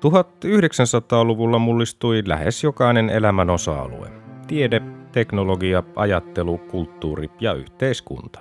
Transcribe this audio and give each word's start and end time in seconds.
1900-luvulla 0.00 1.58
mullistui 1.58 2.22
lähes 2.26 2.64
jokainen 2.64 3.10
elämän 3.10 3.50
osa-alue. 3.50 4.08
Tiede, 4.46 4.82
teknologia, 5.12 5.82
ajattelu, 5.96 6.58
kulttuuri 6.58 7.30
ja 7.40 7.52
yhteiskunta. 7.52 8.40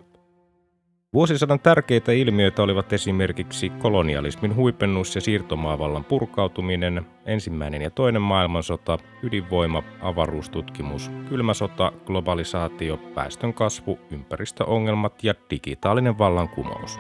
Vuosisadan 1.14 1.60
tärkeitä 1.60 2.12
ilmiöitä 2.12 2.64
olivat 2.64 2.94
esimerkiksi 2.94 3.70
kolonialismin 3.70 4.56
huipennus 4.56 5.16
ja 5.16 5.22
siirtomaavallan 5.22 6.06
purkautuminen, 6.06 7.06
ensimmäinen 7.26 7.82
ja 7.82 7.90
toinen 7.90 8.22
maailmansota, 8.22 8.98
ydinvoima, 9.24 9.84
avaruustutkimus, 10.02 11.12
kylmä 11.30 11.54
sota, 11.54 11.92
globalisaatio, 12.06 13.00
väestön 13.16 13.54
kasvu, 13.54 14.00
ympäristöongelmat 14.12 15.24
ja 15.24 15.34
digitaalinen 15.50 16.18
vallankumous. 16.18 17.00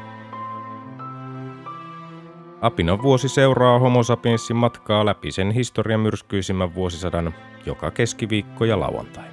Apinon 2.61 3.01
vuosi 3.01 3.29
seuraa 3.29 3.79
homo 3.79 4.03
sapiensin 4.03 4.55
matkaa 4.55 5.05
läpi 5.05 5.31
sen 5.31 5.51
historian 5.51 5.99
myrskyisimmän 5.99 6.75
vuosisadan 6.75 7.33
joka 7.65 7.91
keskiviikko 7.91 8.65
ja 8.65 8.79
lauantai. 8.79 9.29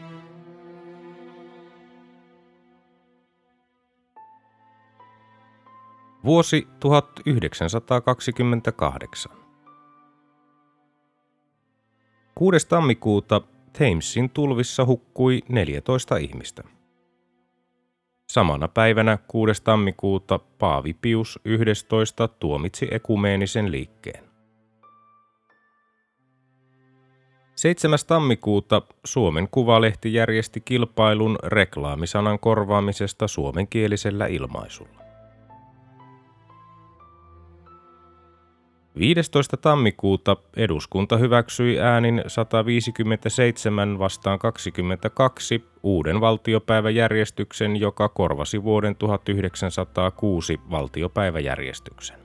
Vuosi 6.24 6.68
1928. 6.80 9.32
6. 12.34 12.68
tammikuuta 12.68 13.40
Thamesin 13.72 14.30
tulvissa 14.30 14.84
hukkui 14.84 15.42
14 15.48 16.16
ihmistä. 16.16 16.75
Samana 18.36 18.68
päivänä 18.68 19.18
6. 19.28 19.62
tammikuuta 19.62 20.38
Paavi 20.58 20.94
Pius 20.94 21.40
11 21.44 22.28
tuomitsi 22.28 22.88
ekumeenisen 22.90 23.72
liikkeen. 23.72 24.24
7. 27.54 27.98
tammikuuta 28.06 28.82
Suomen 29.04 29.48
Kuvalehti 29.50 30.14
järjesti 30.14 30.60
kilpailun 30.60 31.38
reklaamisanan 31.42 32.38
korvaamisesta 32.38 33.28
suomenkielisellä 33.28 34.26
ilmaisulla. 34.26 35.05
15. 38.98 39.56
tammikuuta 39.56 40.36
eduskunta 40.56 41.16
hyväksyi 41.16 41.80
äänin 41.80 42.22
157 42.26 43.98
vastaan 43.98 44.38
22 44.38 45.64
uuden 45.82 46.20
valtiopäiväjärjestyksen, 46.20 47.76
joka 47.76 48.08
korvasi 48.08 48.62
vuoden 48.62 48.96
1906 48.96 50.60
valtiopäiväjärjestyksen. 50.70 52.18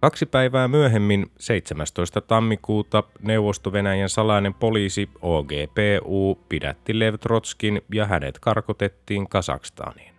Kaksi 0.00 0.26
päivää 0.26 0.68
myöhemmin, 0.68 1.30
17. 1.38 2.20
tammikuuta, 2.20 3.02
Neuvosto-Venäjän 3.22 4.08
salainen 4.08 4.54
poliisi 4.54 5.08
OGPU 5.22 6.38
pidätti 6.48 6.98
Lev 6.98 7.14
Trotskin 7.14 7.82
ja 7.94 8.06
hänet 8.06 8.38
karkotettiin 8.38 9.28
Kasakstaniin. 9.28 10.09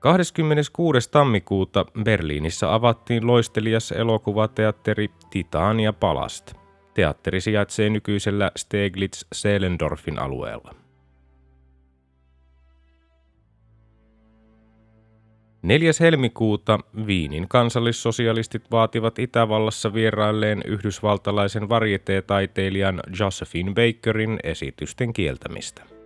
26. 0.00 1.10
tammikuuta 1.10 1.86
Berliinissä 2.04 2.74
avattiin 2.74 3.26
loistelias 3.26 3.92
elokuvateatteri 3.92 5.10
Titania 5.30 5.92
Palast. 5.92 6.54
Teatteri 6.94 7.40
sijaitsee 7.40 7.90
nykyisellä 7.90 8.50
Steglitz-Seelendorfin 8.58 10.18
alueella. 10.18 10.74
4. 15.62 15.92
helmikuuta 16.00 16.78
Viinin 17.06 17.48
kansallissosialistit 17.48 18.70
vaativat 18.70 19.18
Itävallassa 19.18 19.94
vierailleen 19.94 20.62
yhdysvaltalaisen 20.66 21.68
varieteetaiteilijan 21.68 23.00
Josephine 23.20 23.72
Bakerin 23.74 24.38
esitysten 24.42 25.12
kieltämistä. 25.12 25.99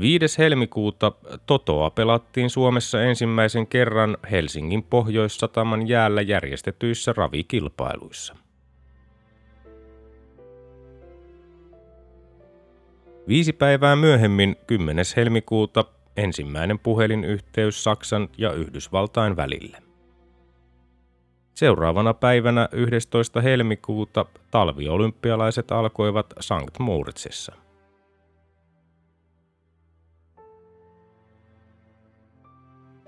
5. 0.00 0.38
helmikuuta 0.38 1.12
Totoa 1.46 1.90
pelattiin 1.90 2.50
Suomessa 2.50 3.02
ensimmäisen 3.02 3.66
kerran 3.66 4.16
Helsingin 4.30 4.82
Pohjoissataman 4.82 5.88
jäällä 5.88 6.22
järjestetyissä 6.22 7.12
ravikilpailuissa. 7.16 8.36
Viisi 13.28 13.52
päivää 13.52 13.96
myöhemmin, 13.96 14.56
10. 14.66 15.04
helmikuuta, 15.16 15.84
ensimmäinen 16.16 16.78
puhelinyhteys 16.78 17.84
Saksan 17.84 18.28
ja 18.38 18.52
Yhdysvaltain 18.52 19.36
välille. 19.36 19.78
Seuraavana 21.54 22.14
päivänä 22.14 22.68
11. 22.72 23.40
helmikuuta 23.40 24.26
talviolympialaiset 24.50 25.72
alkoivat 25.72 26.26
Sankt 26.40 26.78
Moritzissa– 26.78 27.52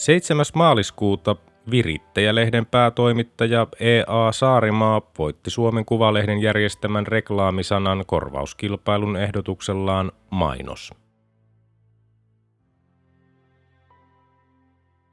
7. 0.00 0.44
maaliskuuta 0.54 1.36
Virittäjä-lehden 1.70 2.66
päätoimittaja 2.66 3.66
E.A. 3.80 4.32
Saarimaa 4.32 5.02
voitti 5.18 5.50
Suomen 5.50 5.84
Kuvalehden 5.84 6.42
järjestämän 6.42 7.06
reklaamisanan 7.06 8.04
korvauskilpailun 8.06 9.16
ehdotuksellaan 9.16 10.12
Mainos. 10.30 10.94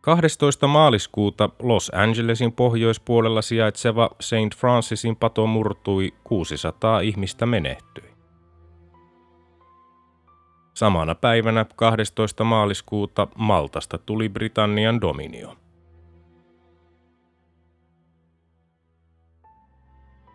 12. 0.02 0.68
maaliskuuta 0.68 1.50
Los 1.60 1.92
Angelesin 1.96 2.54
pohjoispuolella 2.54 3.42
sijaitseva 3.42 4.10
St. 4.20 4.58
Francisin 4.58 5.16
pato 5.16 5.48
murtui, 5.48 6.14
600 6.24 7.00
ihmistä 7.00 7.46
menehtyi. 7.46 8.07
Samana 10.78 11.16
päivänä 11.16 11.66
12. 11.76 12.44
maaliskuuta 12.44 13.28
Maltasta 13.36 13.98
tuli 13.98 14.30
Britannian 14.30 15.02
dominio. 15.02 15.56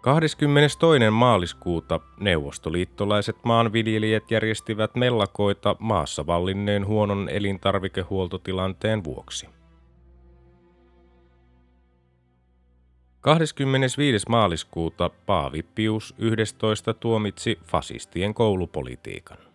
22. 0.01 1.11
maaliskuuta 1.11 2.01
neuvostoliittolaiset 2.21 3.37
maanviljelijät 3.45 4.31
järjestivät 4.31 4.95
mellakoita 4.95 5.77
maassa 5.79 6.27
vallinneen 6.27 6.87
huonon 6.87 7.29
elintarvikehuoltotilanteen 7.29 9.05
vuoksi. 9.05 9.49
25. 13.21 14.27
maaliskuuta 14.29 15.11
Paavi 15.27 15.63
Pius 15.63 16.15
11 16.19 16.95
tuomitsi 16.95 17.59
fasistien 17.65 18.35
koulupolitiikan. 18.35 19.52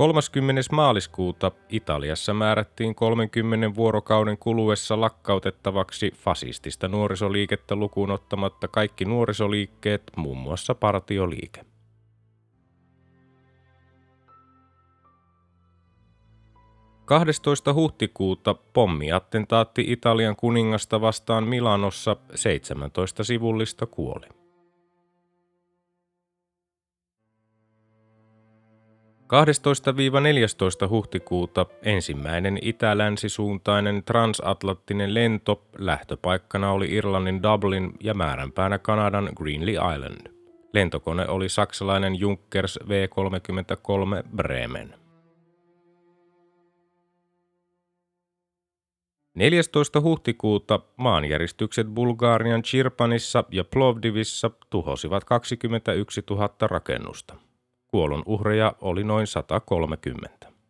30. 0.00 0.62
maaliskuuta 0.72 1.52
Italiassa 1.68 2.34
määrättiin 2.34 2.94
30 2.94 3.74
vuorokauden 3.74 4.38
kuluessa 4.38 5.00
lakkautettavaksi 5.00 6.12
fasistista 6.16 6.88
nuorisoliikettä 6.88 7.76
lukuun 7.76 8.10
ottamatta 8.10 8.68
kaikki 8.68 9.04
nuorisoliikkeet, 9.04 10.02
muun 10.16 10.38
muassa 10.38 10.74
partioliike. 10.74 11.60
Kahdestoista 17.04 17.74
huhtikuuta 17.74 18.54
pommiattentaatti 18.54 19.84
Italian 19.88 20.36
kuningasta 20.36 21.00
vastaan 21.00 21.44
Milanossa 21.44 22.16
17 22.34 23.24
sivullista 23.24 23.86
kuoli. 23.86 24.39
12-14 29.30 30.88
huhtikuuta 30.88 31.66
ensimmäinen 31.82 32.58
itä-länsisuuntainen 32.62 34.02
transatlanttinen 34.04 35.14
lento 35.14 35.66
lähtöpaikkana 35.78 36.72
oli 36.72 36.94
Irlannin 36.94 37.42
Dublin 37.42 37.92
ja 38.00 38.14
määränpäänä 38.14 38.78
Kanadan 38.78 39.30
Greenly 39.36 39.72
Island. 39.72 40.26
Lentokone 40.72 41.28
oli 41.28 41.48
saksalainen 41.48 42.20
Junkers 42.20 42.78
V-33 42.88 44.28
Bremen. 44.36 44.94
14. 49.34 50.00
huhtikuuta 50.00 50.80
maanjäristykset 50.96 51.86
Bulgarian 51.86 52.62
Chirpanissa 52.62 53.44
ja 53.50 53.64
Plovdivissa 53.64 54.50
tuhosivat 54.70 55.24
21 55.24 56.22
000 56.30 56.48
rakennusta. 56.60 57.49
Kuolonuhreja 57.90 58.74
oli 58.80 59.04
noin 59.04 59.26
130.– 59.26 60.50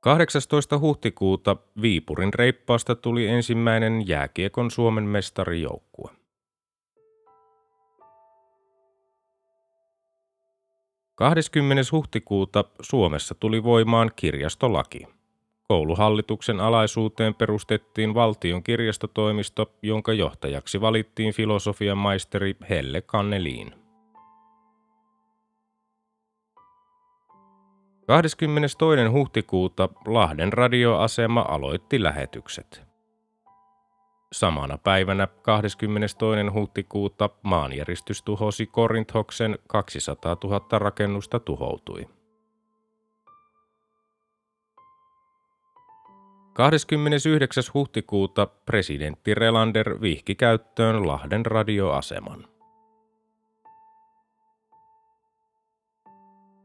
18. 0.00 0.78
huhtikuuta 0.78 1.56
Viipurin 1.82 2.34
reippaasta 2.34 2.94
tuli 2.94 3.26
ensimmäinen 3.26 4.08
jääkiekon 4.08 4.70
Suomen 4.70 5.04
mestarijoukkue. 5.04 6.10
20. 11.14 11.82
huhtikuuta 11.92 12.64
Suomessa 12.80 13.34
tuli 13.34 13.64
voimaan 13.64 14.10
kirjastolaki. 14.16 15.06
Kouluhallituksen 15.70 16.60
alaisuuteen 16.60 17.34
perustettiin 17.34 18.14
valtion 18.14 18.62
kirjastotoimisto, 18.62 19.72
jonka 19.82 20.12
johtajaksi 20.12 20.80
valittiin 20.80 21.34
filosofian 21.34 21.98
maisteri 21.98 22.56
Helle 22.70 23.00
Kanneliin. 23.00 23.74
22. 28.06 28.76
huhtikuuta 29.12 29.88
Lahden 30.06 30.52
radioasema 30.52 31.40
aloitti 31.48 32.02
lähetykset. 32.02 32.82
Samana 34.32 34.78
päivänä 34.78 35.28
22. 35.42 36.16
huhtikuuta 36.52 37.30
maanjäristys 37.42 38.22
tuhosi 38.22 38.66
Korinthoksen 38.66 39.58
200 39.68 40.36
000 40.44 40.78
rakennusta 40.78 41.40
tuhoutui. 41.40 42.19
29. 46.60 47.64
huhtikuuta 47.74 48.46
presidentti 48.46 49.34
Relander 49.34 50.00
vihki 50.00 50.34
käyttöön 50.34 51.06
Lahden 51.06 51.46
radioaseman. 51.46 52.44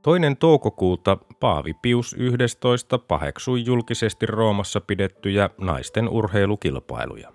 Toinen 0.01 0.37
toukokuuta 0.37 1.17
Paavi 1.39 1.73
Pius 1.73 2.15
11 2.19 2.97
paheksui 2.97 3.65
julkisesti 3.65 4.25
Roomassa 4.25 4.81
pidettyjä 4.81 5.49
naisten 5.57 6.09
urheilukilpailuja. 6.09 7.33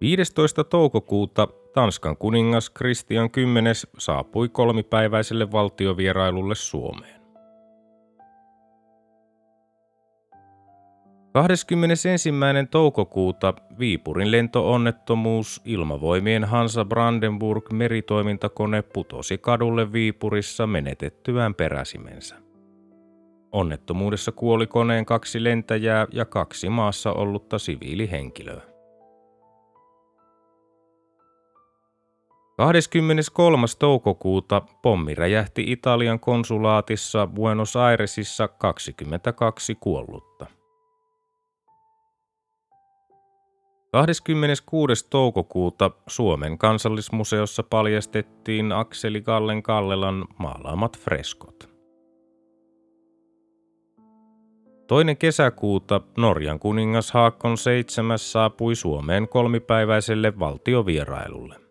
15. 0.00 0.64
toukokuuta 0.64 1.48
Tanskan 1.74 2.16
kuningas 2.16 2.70
Kristian 2.70 3.30
X 3.30 3.86
saapui 3.98 4.48
kolmipäiväiselle 4.48 5.52
valtiovierailulle 5.52 6.54
Suomeen. 6.54 7.19
21. 11.32 12.08
toukokuuta 12.70 13.54
Viipurin 13.78 14.30
lentoonnettomuus 14.30 15.60
ilmavoimien 15.64 16.44
Hansa 16.44 16.84
Brandenburg 16.84 17.72
meritoimintakone 17.72 18.82
putosi 18.82 19.38
kadulle 19.38 19.92
Viipurissa 19.92 20.66
menetettyään 20.66 21.54
peräsimensä. 21.54 22.36
Onnettomuudessa 23.52 24.32
kuoli 24.32 24.66
koneen 24.66 25.06
kaksi 25.06 25.44
lentäjää 25.44 26.06
ja 26.12 26.24
kaksi 26.24 26.68
maassa 26.68 27.12
ollutta 27.12 27.58
siviilihenkilöä. 27.58 28.62
23. 32.56 33.66
toukokuuta 33.78 34.62
pommi 34.82 35.14
räjähti 35.14 35.64
Italian 35.72 36.20
konsulaatissa 36.20 37.26
Buenos 37.26 37.76
Airesissa 37.76 38.48
22 38.48 39.74
kuollutta. 39.74 40.59
26. 43.92 45.06
toukokuuta 45.10 45.90
Suomen 46.06 46.58
kansallismuseossa 46.58 47.62
paljastettiin 47.62 48.72
Akseli 48.72 49.22
Kallen 49.22 49.62
Kallelan 49.62 50.24
maalaamat 50.38 50.98
freskot. 50.98 51.70
Toinen 54.86 55.16
kesäkuuta 55.16 56.00
Norjan 56.18 56.58
kuningas 56.58 57.12
Haakon 57.12 57.56
VII 57.66 58.18
saapui 58.18 58.74
Suomeen 58.74 59.28
kolmipäiväiselle 59.28 60.38
valtiovierailulle. 60.38 61.69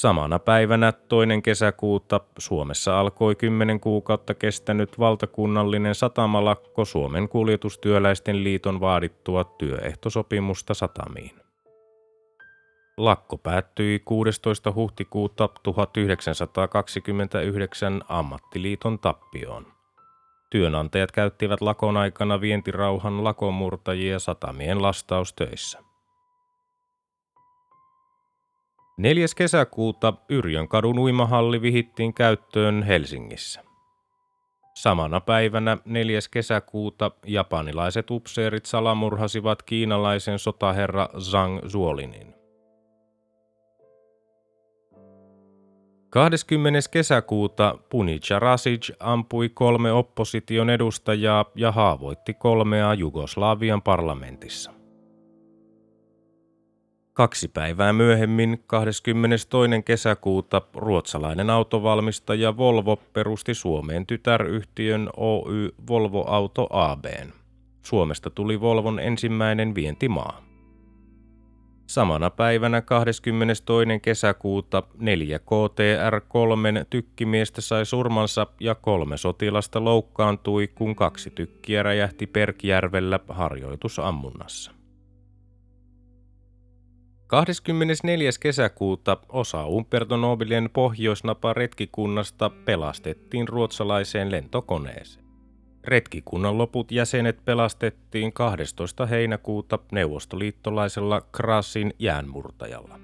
Samana 0.00 0.38
päivänä 0.38 0.92
toinen 0.92 1.42
kesäkuuta 1.42 2.20
Suomessa 2.38 3.00
alkoi 3.00 3.34
kymmenen 3.34 3.80
kuukautta 3.80 4.34
kestänyt 4.34 4.98
valtakunnallinen 4.98 5.94
satamalakko 5.94 6.84
Suomen 6.84 7.28
kuljetustyöläisten 7.28 8.44
liiton 8.44 8.80
vaadittua 8.80 9.44
työehtosopimusta 9.44 10.74
satamiin. 10.74 11.30
Lakko 12.96 13.38
päättyi 13.38 14.02
16. 14.04 14.72
huhtikuuta 14.72 15.48
1929 15.62 18.02
ammattiliiton 18.08 18.98
tappioon. 18.98 19.66
Työnantajat 20.50 21.12
käyttivät 21.12 21.60
lakon 21.60 21.96
aikana 21.96 22.40
vientirauhan 22.40 23.24
lakomurtajia 23.24 24.18
satamien 24.18 24.82
lastaustöissä. 24.82 25.89
4. 29.00 29.26
kesäkuuta 29.36 30.14
Yrjön 30.28 30.68
kadun 30.68 30.98
uimahalli 30.98 31.62
vihittiin 31.62 32.14
käyttöön 32.14 32.82
Helsingissä. 32.82 33.60
Samana 34.74 35.20
päivänä 35.20 35.78
4. 35.84 36.18
kesäkuuta 36.30 37.10
japanilaiset 37.26 38.10
upseerit 38.10 38.66
salamurhasivat 38.66 39.62
kiinalaisen 39.62 40.38
sotaherra 40.38 41.08
Zhang 41.18 41.60
Zuolinin. 41.68 42.34
20. 46.10 46.78
kesäkuuta 46.90 47.78
Punica 47.90 48.38
Rasic 48.38 48.90
ampui 49.00 49.48
kolme 49.48 49.92
opposition 49.92 50.70
edustajaa 50.70 51.44
ja 51.54 51.72
haavoitti 51.72 52.34
kolmea 52.34 52.94
Jugoslavian 52.94 53.82
parlamentissa. 53.82 54.79
Kaksi 57.20 57.48
päivää 57.48 57.92
myöhemmin, 57.92 58.64
22. 58.66 59.48
kesäkuuta, 59.84 60.62
ruotsalainen 60.74 61.50
autovalmistaja 61.50 62.56
Volvo 62.56 62.96
perusti 62.96 63.54
Suomeen 63.54 64.06
tytäryhtiön 64.06 65.10
Oy 65.16 65.70
Volvo 65.88 66.24
Auto 66.26 66.66
AB. 66.70 67.04
Suomesta 67.82 68.30
tuli 68.30 68.60
Volvon 68.60 69.00
ensimmäinen 69.00 69.74
vientimaa. 69.74 70.42
Samana 71.86 72.30
päivänä 72.30 72.82
22. 72.82 73.64
kesäkuuta 74.02 74.82
4 74.98 75.38
KTR-3 75.38 76.84
tykkimiestä 76.90 77.60
sai 77.60 77.86
surmansa 77.86 78.46
ja 78.60 78.74
kolme 78.74 79.16
sotilasta 79.16 79.84
loukkaantui, 79.84 80.68
kun 80.68 80.96
kaksi 80.96 81.30
tykkiä 81.30 81.82
räjähti 81.82 82.26
Perkjärvellä 82.26 83.20
harjoitusammunnassa. 83.28 84.79
24. 87.30 88.30
kesäkuuta 88.40 89.16
osa 89.28 89.66
Umberto 89.66 90.16
Nobilien 90.16 90.70
pohjoisnapa 90.72 91.52
retkikunnasta 91.52 92.50
pelastettiin 92.50 93.48
ruotsalaiseen 93.48 94.30
lentokoneeseen. 94.30 95.24
Retkikunnan 95.84 96.58
loput 96.58 96.92
jäsenet 96.92 97.44
pelastettiin 97.44 98.32
12. 98.32 99.06
heinäkuuta 99.06 99.78
neuvostoliittolaisella 99.92 101.20
Krasin 101.20 101.94
jäänmurtajalla. 101.98 103.00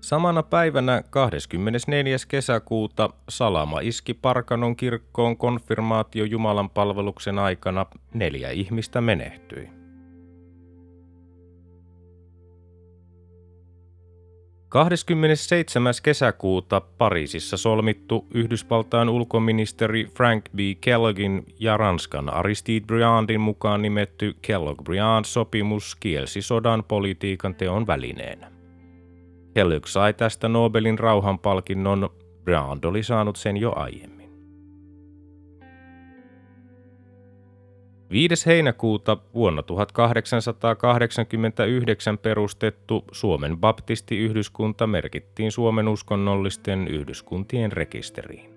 Samana 0.00 0.42
päivänä 0.42 1.02
24. 1.10 2.16
kesäkuuta 2.28 3.10
Salama 3.28 3.80
iski 3.80 4.14
Parkanon 4.14 4.76
kirkkoon 4.76 5.36
konfirmaatio 5.36 6.24
Jumalan 6.24 6.70
palveluksen 6.70 7.38
aikana, 7.38 7.86
neljä 8.14 8.50
ihmistä 8.50 9.00
menehtyi. 9.00 9.85
27. 14.68 15.92
kesäkuuta 16.02 16.80
Pariisissa 16.80 17.56
solmittu 17.56 18.26
Yhdysvaltain 18.34 19.08
ulkoministeri 19.08 20.04
Frank 20.04 20.44
B. 20.56 20.58
Kellogin 20.80 21.46
ja 21.58 21.76
Ranskan 21.76 22.34
Aristide 22.34 22.86
Briandin 22.86 23.40
mukaan 23.40 23.82
nimetty 23.82 24.36
Kellogg-Briand-sopimus 24.42 25.96
kielsi 26.00 26.42
sodan 26.42 26.84
politiikan 26.84 27.54
teon 27.54 27.86
välineenä. 27.86 28.52
Kellogg 29.54 29.86
sai 29.86 30.14
tästä 30.14 30.48
Nobelin 30.48 30.98
rauhanpalkinnon, 30.98 32.10
Briand 32.44 32.84
oli 32.84 33.02
saanut 33.02 33.36
sen 33.36 33.56
jo 33.56 33.72
aiemmin. 33.76 34.15
5. 38.10 38.46
heinäkuuta 38.46 39.16
vuonna 39.34 39.62
1889 39.62 42.18
perustettu 42.18 43.04
Suomen 43.12 43.58
baptistiyhdyskunta 43.58 44.86
merkittiin 44.86 45.52
Suomen 45.52 45.88
uskonnollisten 45.88 46.88
yhdyskuntien 46.88 47.72
rekisteriin. 47.72 48.56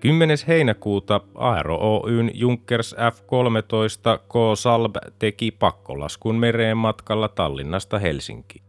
10. 0.00 0.36
heinäkuuta 0.48 1.20
Aero 1.34 1.76
Oyn 1.76 2.30
Junkers 2.34 2.96
F-13 3.12 4.18
K. 4.18 4.32
Salb 4.54 4.96
teki 5.18 5.50
pakkolaskun 5.50 6.36
mereen 6.36 6.76
matkalla 6.76 7.28
Tallinnasta 7.28 7.98
Helsinki. 7.98 8.62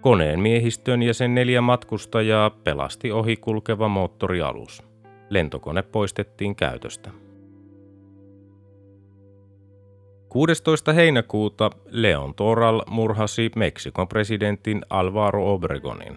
Koneen 0.00 0.40
miehistön 0.40 1.02
ja 1.02 1.14
sen 1.14 1.34
neljä 1.34 1.60
matkustajaa 1.60 2.50
pelasti 2.50 3.12
ohikulkeva 3.12 3.88
moottorialus 3.88 4.89
lentokone 5.30 5.82
poistettiin 5.82 6.56
käytöstä. 6.56 7.10
16. 10.28 10.92
heinäkuuta 10.92 11.70
Leon 11.86 12.34
Toral 12.34 12.82
murhasi 12.90 13.50
Meksikon 13.56 14.08
presidentin 14.08 14.82
Alvaro 14.90 15.54
Obregonin. 15.54 16.16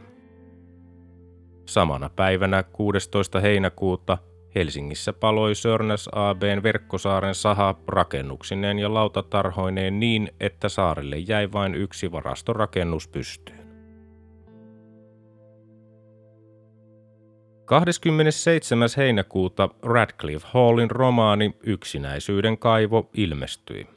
Samana 1.65 2.09
päivänä 2.09 2.63
16. 2.63 3.39
heinäkuuta 3.39 4.17
Helsingissä 4.55 5.13
paloi 5.13 5.55
Sörnäs 5.55 6.09
ABn 6.11 6.63
verkkosaaren 6.63 7.35
saha 7.35 7.75
rakennuksineen 7.87 8.79
ja 8.79 8.93
lautatarhoineen 8.93 9.99
niin, 9.99 10.31
että 10.39 10.69
saarelle 10.69 11.17
jäi 11.17 11.51
vain 11.51 11.75
yksi 11.75 12.11
varastorakennus 12.11 13.07
pystyyn. 13.07 13.62
27. 17.73 18.89
heinäkuuta 18.97 19.69
Radcliffe 19.83 20.47
Hallin 20.51 20.91
romaani 20.91 21.57
Yksinäisyyden 21.63 22.57
kaivo 22.57 23.09
ilmestyi. 23.13 23.87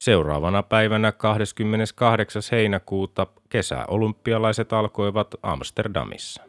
Seuraavana 0.00 0.62
päivänä 0.62 1.12
28. 1.12 2.42
heinäkuuta 2.52 3.26
kesäolympialaiset 3.48 4.72
alkoivat 4.72 5.34
Amsterdamissa. 5.42 6.42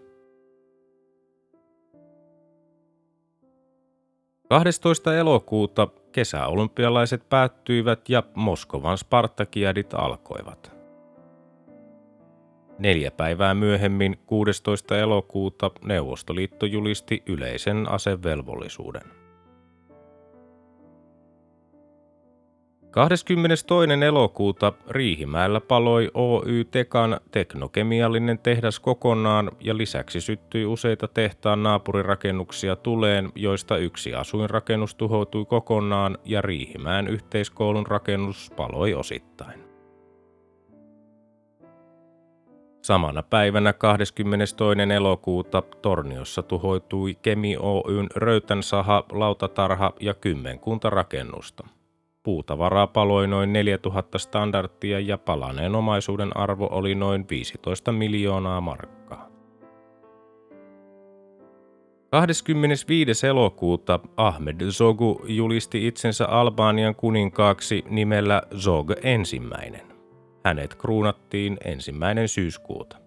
12. 4.50 5.18
elokuuta 5.18 5.88
kesäolympialaiset 6.12 7.30
päättyivät 7.30 8.10
ja 8.10 8.24
Moskovan 8.36 8.98
Spartakiadit 8.98 9.94
alkoivat. 9.94 10.77
Neljä 12.80 13.12
päivää 13.12 13.54
myöhemmin, 13.54 14.18
16. 14.26 14.98
elokuuta, 14.98 15.72
Neuvostoliitto 15.86 16.66
julisti 16.66 17.24
yleisen 17.26 17.90
asevelvollisuuden. 17.90 19.02
22. 22.92 23.66
elokuuta 24.06 24.74
Riihimäellä 24.90 25.62
paloi 25.62 26.12
Oy 26.14 26.66
Tekan 26.72 27.20
teknokemiallinen 27.32 28.40
tehdas 28.40 28.80
kokonaan 28.80 29.52
ja 29.60 29.78
lisäksi 29.78 30.22
syttyi 30.22 30.66
useita 30.66 31.08
tehtaan 31.08 31.64
naapurirakennuksia 31.64 32.76
tuleen, 32.76 33.32
joista 33.36 33.78
yksi 33.78 34.14
asuinrakennus 34.14 34.96
tuhoutui 34.96 35.46
kokonaan 35.46 36.18
ja 36.26 36.42
Riihimäen 36.42 37.08
yhteiskoulun 37.08 37.88
rakennus 37.88 38.52
paloi 38.56 38.94
osittain. 38.94 39.67
Samana 42.88 43.24
päivänä 43.24 43.74
22. 43.74 44.56
elokuuta 44.96 45.62
Torniossa 45.62 46.44
tuhoitui 46.44 47.16
Kemi 47.22 47.58
Oyn 47.58 48.08
Röytän 48.16 48.64
saha, 48.64 49.04
lautatarha 49.12 49.94
ja 50.00 50.14
kymmenkunta 50.14 50.90
rakennusta. 50.90 51.68
Puutavaraa 52.24 52.88
paloi 52.88 53.28
noin 53.28 53.54
4000 53.54 54.18
standardia 54.18 55.00
ja 55.00 55.18
palaneen 55.18 55.76
omaisuuden 55.76 56.38
arvo 56.38 56.70
oli 56.72 56.96
noin 56.96 57.26
15 57.30 57.92
miljoonaa 57.92 58.62
markkaa. 58.62 59.30
25. 62.12 63.28
elokuuta 63.28 64.00
Ahmed 64.18 64.70
Zogu 64.70 65.22
julisti 65.28 65.88
itsensä 65.88 66.26
Albanian 66.26 66.96
kuninkaaksi 66.96 67.84
nimellä 67.90 68.42
Zog 68.56 68.92
ensimmäinen. 69.04 69.97
Hänet 70.48 70.76
kruunattiin 70.76 71.58
ensimmäinen 71.66 72.28
syyskuuta. 72.28 72.98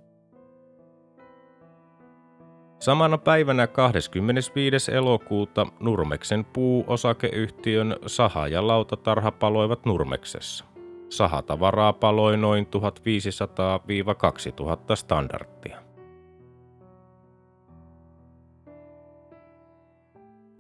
Samana 2.79 3.19
päivänä 3.19 3.67
25. 3.67 4.93
elokuuta 4.93 5.67
Nurmeksen 5.81 6.45
puuosakeyhtiön 6.45 7.97
saha 8.07 8.49
ja 8.49 8.67
lautatarha 8.67 9.31
paloivat 9.31 9.85
Nurmeksessa. 9.85 10.65
Sahatavaraa 11.09 11.93
paloi 11.93 12.37
noin 12.37 12.67
1500-2000 12.67 14.97
standardia. 14.97 15.79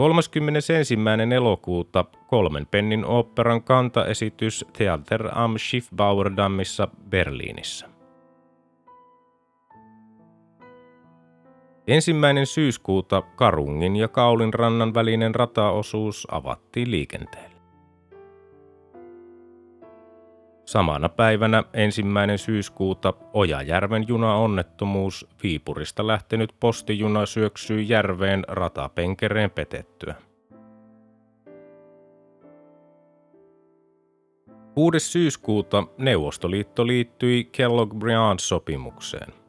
31. 0.01 0.73
elokuuta 1.37 2.05
kolmen 2.27 2.67
pennin 2.67 3.05
oopperan 3.05 3.63
kantaesitys 3.63 4.65
Theater 4.73 5.29
am 5.33 5.59
Schiffbauerdammissa 5.59 6.89
Berliinissä. 7.11 7.89
Ensimmäinen 11.87 12.47
syyskuuta 12.47 13.23
Karungin 13.23 13.97
ja 13.97 14.09
Kaulin 14.09 14.55
rannan 14.55 14.95
välinen 14.95 15.35
rataosuus 15.35 16.27
avattiin 16.31 16.91
liikenteelle. 16.91 17.50
Samana 20.71 21.09
päivänä 21.09 21.65
ensimmäinen 21.73 22.39
syyskuuta 22.39 23.15
Ojajärven 23.33 24.09
juna-onnettomuus 24.09 25.29
Viipurista 25.43 26.07
lähtenyt 26.07 26.55
postijuna 26.61 27.27
syöksyi 27.27 27.89
järveen 27.89 28.45
ratapenkereen 28.49 29.51
petettyä. 29.51 30.15
6. 34.75 35.01
syyskuuta 35.01 35.85
Neuvostoliitto 35.99 36.87
liittyi 36.87 37.51
Kellogg-Briand-sopimukseen. 37.53 39.40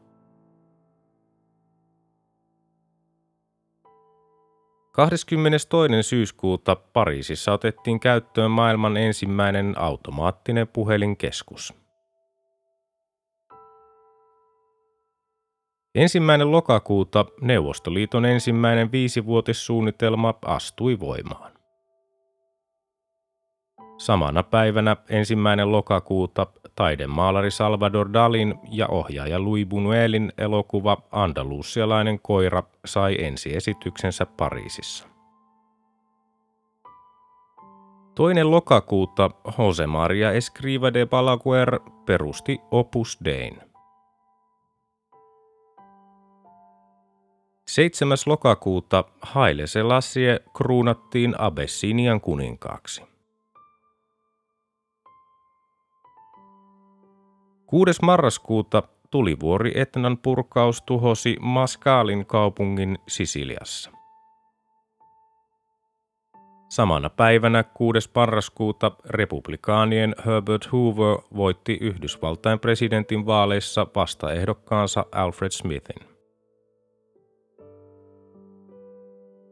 22. 4.91 6.03
syyskuuta 6.03 6.75
Pariisissa 6.75 7.53
otettiin 7.53 7.99
käyttöön 7.99 8.51
maailman 8.51 8.97
ensimmäinen 8.97 9.73
automaattinen 9.77 10.67
puhelinkeskus. 10.67 11.73
Ensimmäinen 15.95 16.51
lokakuuta 16.51 17.25
Neuvostoliiton 17.41 18.25
ensimmäinen 18.25 18.91
viisivuotissuunnitelma 18.91 20.33
astui 20.45 20.99
voimaan. 20.99 21.51
Samana 23.97 24.43
päivänä 24.43 24.95
ensimmäinen 25.09 25.71
lokakuuta 25.71 26.47
taidemaalari 26.81 27.51
Salvador 27.51 28.13
Dalin 28.13 28.55
ja 28.71 28.87
ohjaaja 28.87 29.39
Louis 29.39 29.67
Buñuelin 29.67 30.31
elokuva 30.37 30.97
Andalusialainen 31.11 32.19
koira 32.19 32.63
sai 32.85 33.17
ensiesityksensä 33.19 34.25
Pariisissa. 34.25 35.07
Toinen 38.15 38.51
lokakuuta 38.51 39.31
Jose 39.57 39.87
Maria 39.87 40.31
Escriva 40.31 40.93
de 40.93 41.05
Balaguer 41.05 41.79
perusti 42.05 42.59
Opus 42.71 43.19
Dein. 43.25 43.61
7. 47.67 48.17
lokakuuta 48.25 49.03
Haile 49.21 49.67
Selassie 49.67 50.39
kruunattiin 50.57 51.35
Abessinian 51.37 52.21
kuninkaaksi. 52.21 53.10
6. 57.71 57.91
marraskuuta 58.01 58.83
tulivuori 59.11 59.71
Etnan 59.75 60.17
purkaus 60.17 60.81
tuhosi 60.81 61.37
Maskaalin 61.39 62.25
kaupungin 62.25 62.97
Sisiliassa. 63.07 63.91
Samana 66.69 67.09
päivänä 67.09 67.63
6. 67.63 68.09
marraskuuta 68.15 68.91
republikaanien 69.09 70.15
Herbert 70.25 70.71
Hoover 70.71 71.17
voitti 71.35 71.77
Yhdysvaltain 71.81 72.59
presidentin 72.59 73.25
vaaleissa 73.25 73.87
vastaehdokkaansa 73.95 75.05
Alfred 75.11 75.51
Smithin. 75.51 76.07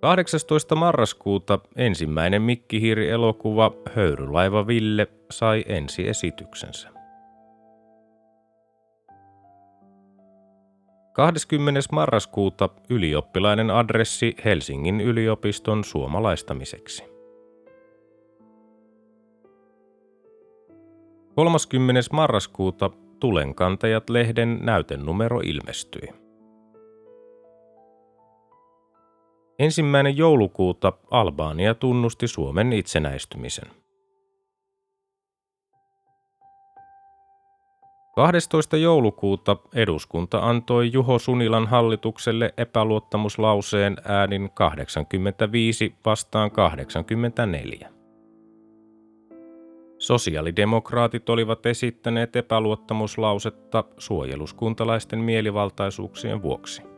18. 0.02 0.76
marraskuuta 0.76 1.60
ensimmäinen 1.76 2.42
Mikkihiiri-elokuva 2.42 3.72
Höyrylaiva 3.96 4.68
Ville 4.68 5.08
sai 5.32 5.64
ensiesityksensä. 5.68 6.99
20. 11.20 11.80
marraskuuta 11.92 12.70
ylioppilainen 12.90 13.72
adressi 13.72 14.36
Helsingin 14.46 15.02
yliopiston 15.02 15.84
suomalaistamiseksi. 15.84 17.04
30. 21.36 22.02
marraskuuta 22.12 22.90
Tulenkantajat-lehden 23.20 24.60
näytenumero 24.62 25.40
ilmestyi. 25.40 26.10
Ensimmäinen 29.60 30.18
joulukuuta 30.18 30.94
Albania 31.12 31.76
tunnusti 31.76 32.28
Suomen 32.28 32.74
itsenäistymisen. 32.74 33.79
12. 38.20 38.78
joulukuuta 38.78 39.58
eduskunta 39.76 40.40
antoi 40.40 40.90
Juho 40.94 41.20
Sunilan 41.20 41.68
hallitukselle 41.68 42.54
epäluottamuslauseen 42.58 43.98
äänin 44.08 44.50
85 44.54 45.96
vastaan 46.06 46.52
84. 46.52 47.90
Sosiaalidemokraatit 49.98 51.30
olivat 51.30 51.66
esittäneet 51.66 52.36
epäluottamuslausetta 52.36 53.84
suojeluskuntalaisten 53.98 55.20
mielivaltaisuuksien 55.20 56.42
vuoksi. 56.42 56.89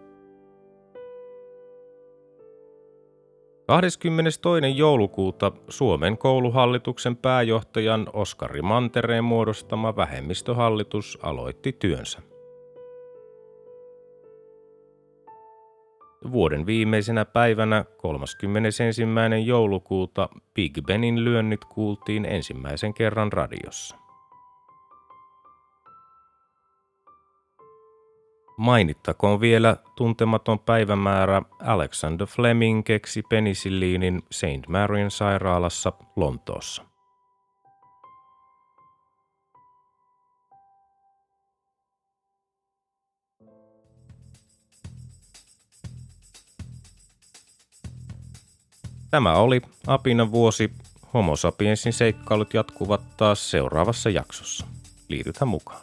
22. 3.72 4.78
joulukuuta 4.78 5.52
Suomen 5.70 6.18
kouluhallituksen 6.18 7.18
pääjohtajan 7.18 8.08
Oskari 8.14 8.62
Mantereen 8.62 9.24
muodostama 9.24 9.96
vähemmistöhallitus 9.96 11.20
aloitti 11.22 11.74
työnsä. 11.80 12.22
Vuoden 16.32 16.66
viimeisenä 16.66 17.26
päivänä 17.26 17.86
31. 17.98 18.84
joulukuuta 19.46 20.30
Big 20.54 20.78
Benin 20.88 21.24
lyönnit 21.24 21.66
kuultiin 21.66 22.26
ensimmäisen 22.26 22.94
kerran 22.94 23.34
radiossa. 23.34 24.01
Mainittakoon 28.62 29.42
vielä 29.42 29.78
tuntematon 29.96 30.60
päivämäärä 30.60 31.42
Alexander 31.60 32.28
Fleming 32.28 32.84
keksi 32.84 33.24
penisilliinin 33.30 34.22
St. 34.32 34.68
Marian 34.68 35.12
sairaalassa 35.12 35.94
Lontoossa. 36.16 36.86
Tämä 49.12 49.34
oli 49.34 49.62
Apinan 49.88 50.32
vuosi. 50.32 50.72
Homo 51.14 51.36
sapiensin 51.36 51.94
seikkailut 51.94 52.54
jatkuvat 52.54 53.02
taas 53.18 53.52
seuraavassa 53.52 54.10
jaksossa. 54.10 54.68
Liitytään 55.10 55.48
mukaan. 55.48 55.80